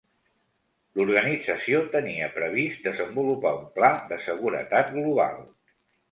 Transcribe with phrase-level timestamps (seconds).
[0.99, 5.37] L'organització tenia previst desenvolupar un pla de seguretat global.